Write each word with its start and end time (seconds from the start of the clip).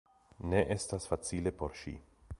Ne 0.53 0.61
estas 0.75 1.05
facile 1.13 1.55
por 1.61 1.77
ŝi. 1.83 1.95